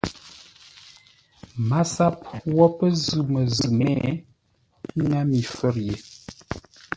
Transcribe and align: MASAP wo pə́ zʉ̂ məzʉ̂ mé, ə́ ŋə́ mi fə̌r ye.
MASAP 1.69 2.17
wo 2.55 2.65
pə́ 2.77 2.89
zʉ̂ 3.03 3.19
məzʉ̂ 3.33 3.69
mé, 3.77 3.89
ə́ 4.93 5.01
ŋə́ 5.07 5.23
mi 5.29 5.39
fə̌r 5.55 5.75
ye. 5.87 5.95